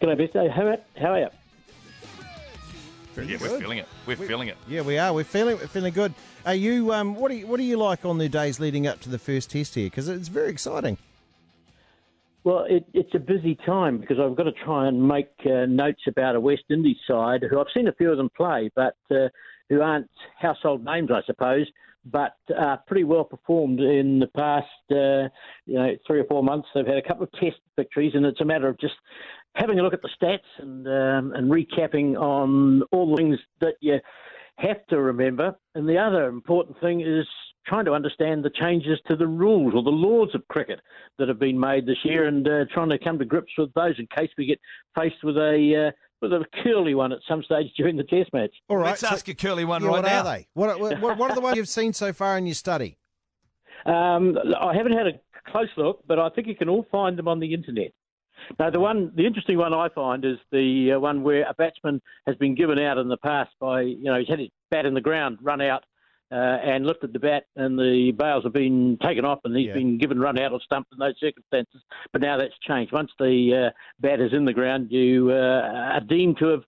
[0.00, 0.50] G'day, Besto.
[0.50, 1.28] How, how are you?
[3.22, 3.88] yeah, we're feeling it.
[4.06, 4.56] We're feeling it.
[4.66, 5.12] Yeah, we are.
[5.12, 6.14] We're feeling we're feeling good.
[6.46, 6.92] Are you?
[6.94, 9.18] Um, what do you, What do you like on the days leading up to the
[9.18, 9.86] first test here?
[9.86, 10.96] Because it's very exciting.
[12.44, 16.00] Well, it, it's a busy time because I've got to try and make uh, notes
[16.08, 19.28] about a West Indies side who I've seen a few of them play, but uh,
[19.68, 20.08] who aren't
[20.38, 21.66] household names, I suppose,
[22.06, 25.28] but are pretty well performed in the past, uh,
[25.66, 26.68] you know, three or four months.
[26.74, 28.94] They've had a couple of Test victories, and it's a matter of just
[29.54, 33.74] having a look at the stats and um, and recapping on all the things that
[33.80, 33.98] you
[34.56, 35.54] have to remember.
[35.74, 37.26] And the other important thing is
[37.66, 40.80] trying to understand the changes to the rules or the laws of cricket
[41.18, 43.94] that have been made this year, and uh, trying to come to grips with those
[43.98, 44.60] in case we get
[44.96, 48.54] faced with a uh, with a curly one at some stage during the Test match.
[48.68, 50.20] All right, Let's so- ask a curly one yeah, right what now.
[50.20, 50.46] are they?
[50.54, 52.96] What, what, what are the ones you've seen so far in your study?
[53.86, 55.12] Um, I haven't had a
[55.50, 57.92] close look, but I think you can all find them on the internet.
[58.58, 62.00] Now, the one, the interesting one I find is the uh, one where a batsman
[62.26, 64.94] has been given out in the past by, you know, he's had his bat in
[64.94, 65.84] the ground, run out,
[66.32, 69.74] uh, and lifted the bat, and the bails have been taken off, and he's Yeah.
[69.74, 71.82] been given run out or stumped in those circumstances.
[72.12, 72.92] But now that's changed.
[72.92, 76.64] Once the uh, bat is in the ground, you uh, are deemed to have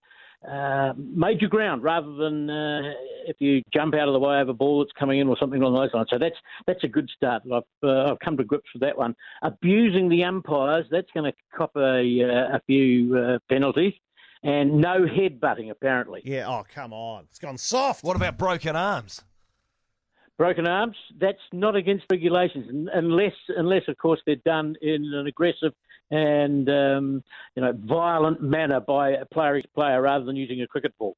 [0.48, 2.92] uh, made your ground rather than uh,
[3.26, 5.60] if you jump out of the way of a ball that's coming in or something
[5.60, 6.08] along those lines.
[6.10, 7.42] So that's that's a good start.
[7.52, 9.14] I've uh, I've come to grips with that one.
[9.42, 13.94] Abusing the umpires, that's going to cop a uh, a few uh, penalties,
[14.42, 16.22] and no head butting apparently.
[16.24, 16.48] Yeah.
[16.48, 17.24] Oh, come on.
[17.30, 18.04] It's gone soft.
[18.04, 19.22] What about broken arms?
[20.38, 25.72] Broken arms, that's not against regulations unless unless of course they're done in an aggressive
[26.10, 27.22] and um,
[27.54, 31.16] you know violent manner by a player each player rather than using a cricket ball.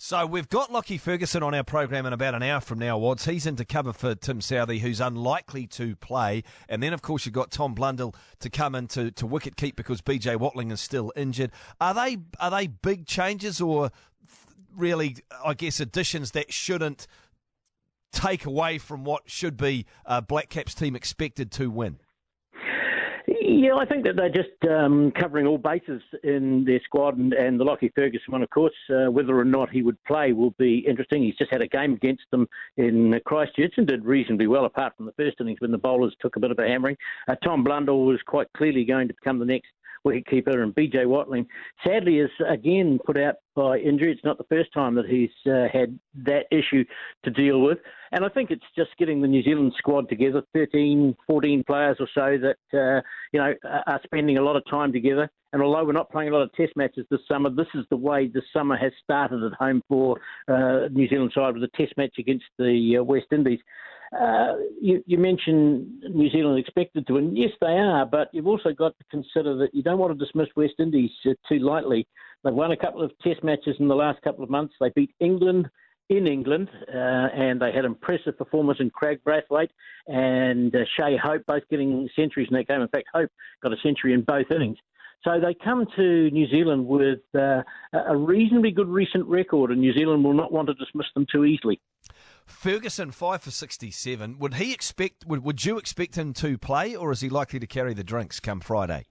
[0.00, 3.24] So we've got Lockie Ferguson on our program in about an hour from now, Wads.
[3.24, 6.44] He's into cover for Tim Southee, who's unlikely to play.
[6.68, 9.74] And then, of course, you've got Tom Blundell to come in to, to wicket keep
[9.74, 11.50] because BJ Watling is still injured.
[11.80, 13.90] Are they are they big changes or
[14.76, 17.08] really, I guess, additions that shouldn't
[18.12, 21.98] take away from what should be uh, Black Caps team expected to win?
[23.50, 27.58] Yeah, I think that they're just um, covering all bases in their squad, and, and
[27.58, 30.84] the Lockie Ferguson one, of course, uh, whether or not he would play will be
[30.86, 31.22] interesting.
[31.22, 35.06] He's just had a game against them in Christchurch and did reasonably well, apart from
[35.06, 36.96] the first innings when the bowlers took a bit of a hammering.
[37.26, 39.70] Uh, Tom Blundell was quite clearly going to become the next
[40.08, 41.46] wicketkeeper, and BJ Watling
[41.86, 44.12] sadly is again put out by injury.
[44.12, 46.84] It's not the first time that he's uh, had that issue
[47.24, 47.78] to deal with.
[48.12, 52.08] And I think it's just getting the New Zealand squad together, 13, 14 players or
[52.14, 53.02] so that, uh,
[53.32, 55.28] you know, are spending a lot of time together.
[55.52, 57.96] And although we're not playing a lot of test matches this summer, this is the
[57.96, 61.94] way the summer has started at home for uh, New Zealand side with a test
[61.96, 63.60] match against the uh, West Indies.
[64.12, 67.36] Uh, you, you mentioned New Zealand expected to win.
[67.36, 70.48] Yes, they are, but you've also got to consider that you don't want to dismiss
[70.56, 72.06] West Indies uh, too lightly.
[72.42, 74.74] They've won a couple of test matches in the last couple of months.
[74.80, 75.68] They beat England
[76.08, 79.68] in England, uh, and they had impressive performance in Kraigg Brathwaite
[80.06, 82.80] and uh, Shai Hope, both getting centuries in that game.
[82.80, 83.30] In fact, Hope
[83.62, 84.78] got a century in both innings.
[85.24, 89.92] So they come to New Zealand with uh, a reasonably good recent record, and New
[89.92, 91.80] Zealand will not want to dismiss them too easily.
[92.48, 94.38] Ferguson five for sixty-seven.
[94.38, 95.24] Would he expect?
[95.26, 98.40] Would Would you expect him to play, or is he likely to carry the drinks
[98.40, 99.06] come Friday?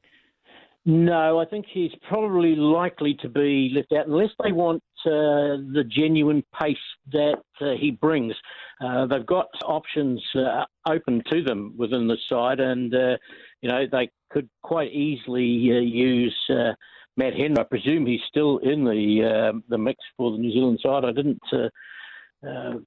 [0.85, 5.83] No, I think he's probably likely to be left out unless they want uh, the
[5.85, 6.77] genuine pace
[7.11, 8.33] that uh, he brings.
[8.79, 13.17] Uh, they've got options uh, open to them within the side, and uh,
[13.61, 16.37] you know they could quite easily uh, use
[17.17, 17.57] Matt Henry.
[17.59, 21.03] I presume he's still in the the mix for the New Zealand side.
[21.03, 21.41] I didn't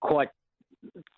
[0.00, 0.28] quite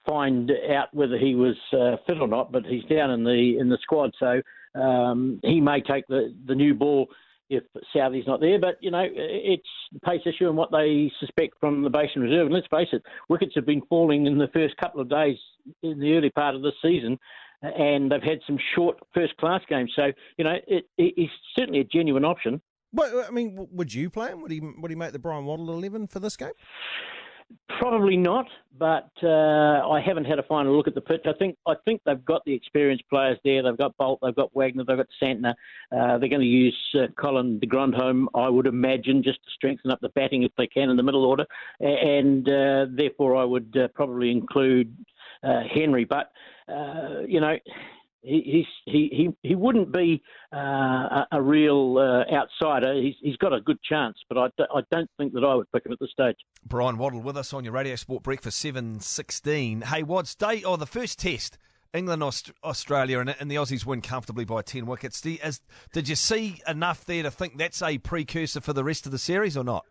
[0.07, 3.69] find out whether he was uh, fit or not, but he's down in the in
[3.69, 4.43] the squad, so
[4.81, 7.09] um, he may take the the new ball
[7.51, 7.65] if
[7.95, 8.59] Southee's not there.
[8.59, 9.63] But you know, it's
[9.93, 12.47] the pace issue and what they suspect from the Basin Reserve.
[12.47, 15.37] And let's face it, wickets have been falling in the first couple of days
[15.83, 17.19] in the early part of this season.
[17.63, 21.85] And they've had some short first-class games, so you know it, it, he's certainly a
[21.85, 22.61] genuine option.
[22.93, 24.43] But I mean, would you play him?
[24.43, 24.61] Would he?
[24.61, 26.51] Would he make the Bryan Waddle eleven for this game?
[27.79, 28.47] Probably not,
[28.79, 31.23] but uh, I haven't had a final look at the pitch.
[31.27, 33.63] I think I think they've got the experienced players there.
[33.63, 35.55] They've got Boult, they've got Wagner, they've got Santner.
[35.91, 39.91] Uh, they're going to use uh, Colin de Grandhomme, I would imagine, just to strengthen
[39.91, 41.45] up the batting if they can in the middle order.
[41.81, 44.95] And uh, therefore, I would uh, probably include
[45.43, 46.05] uh, Henry.
[46.05, 46.31] But
[47.27, 47.57] you know.
[48.23, 50.23] He, he, he, he wouldn't be
[50.53, 52.95] uh, a, a real uh, outsider.
[52.95, 55.71] He's, he's got a good chance, but I, d- I don't think that I would
[55.73, 56.37] pick him at this stage.
[56.65, 59.83] Bryan Waddle with us on your Radio Sport Breakfast seven sixteen.
[59.83, 61.59] Hey, Wads, day or the first test
[61.95, 65.21] England, Aust- Australia, and, and, the Aussies win comfortably by 10 wickets.
[65.21, 65.61] Did, as,
[65.93, 69.19] did you see enough there to think that's a precursor for the rest of the
[69.19, 69.85] series or not?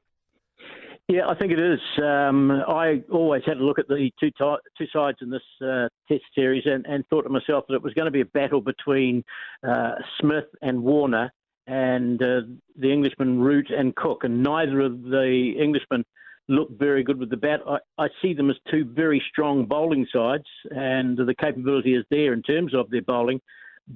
[1.11, 1.81] Yeah, I think it is.
[2.01, 5.89] Um, I always had a look at the two t- two sides in this uh,
[6.07, 8.61] Test series and, and, thought to myself that it was going to be a battle
[8.61, 9.21] between
[9.67, 11.29] uh, Smith and Warner
[11.67, 12.41] and uh,
[12.77, 16.05] the Englishmen Root and Cook, and neither of the Englishmen
[16.47, 17.59] looked very good with the bat.
[17.67, 22.31] I, I see them as two very strong bowling sides, and the capability is there
[22.31, 23.41] in terms of their bowling.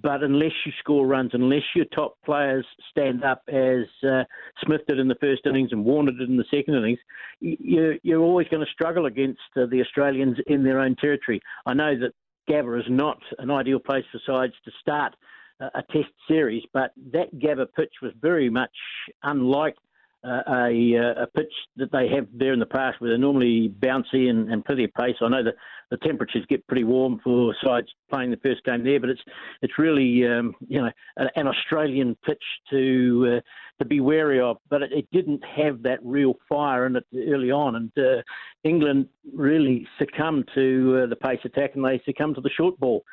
[0.01, 4.23] But unless you score runs, unless your top players stand up as uh,
[4.65, 6.99] Smith did in the first innings and Warner did in the second innings,
[7.39, 11.39] you're, you're always going to struggle against uh, the Australians in their own territory.
[11.65, 12.13] I know that
[12.49, 15.15] Gabba is not an ideal place for sides to start
[15.59, 18.75] a test series, but that Gabba pitch was very much
[19.23, 19.75] unlike
[20.25, 24.29] a, uh, a, pitch that they have there in the past where they're normally bouncy
[24.29, 25.15] and, and plenty of pace.
[25.21, 25.55] I know that
[25.91, 29.21] the temperatures get pretty warm for sides playing the first game there, but it's
[29.61, 33.41] it's really um, you know an, Australian pitch to uh,
[33.79, 34.57] to be wary of.
[34.69, 38.21] But it, it, didn't have that real fire in it early on, and uh,
[38.63, 43.03] England really succumbed to uh, the pace attack and they succumbed to the short ball.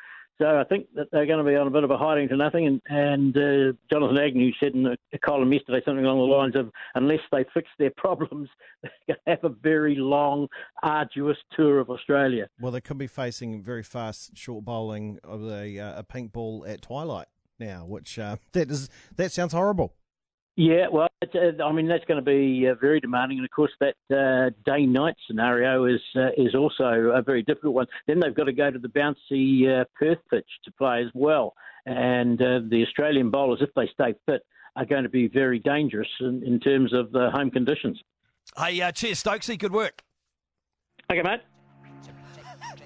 [0.41, 2.35] So I think that they're going to be on a bit of a hiding to
[2.35, 2.67] nothing.
[2.67, 6.71] And, and uh, Jonathan Agnew said in a, column yesterday something along the lines of,
[6.95, 8.49] unless they fix their problems,
[8.81, 10.47] they're going to have a very long,
[10.81, 12.47] arduous tour of Australia.
[12.59, 16.65] Well, they could be facing very fast short bowling of a, uh, a pink ball
[16.67, 17.27] at twilight
[17.59, 19.93] now, which uh, that is that sounds horrible.
[20.55, 23.71] Yeah, well, uh, I mean that's going to be uh, very demanding, and of course
[23.79, 27.87] that uh, day-night scenario is uh, is also a very difficult one.
[28.05, 31.55] Then they've got to go to the bouncy uh, Perth pitch to play as well,
[31.87, 34.41] and uh, the Australian bowlers, if they stay fit,
[34.75, 37.99] are going to be very dangerous in, in terms of the home conditions.
[38.55, 39.57] Hey, cheers, Stokesy.
[39.57, 40.03] Good work.
[41.11, 41.41] Okay, mate.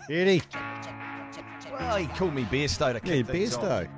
[0.10, 0.42] Eddie.
[1.70, 3.90] Well, he called me Bairstow to yeah, Bairstow.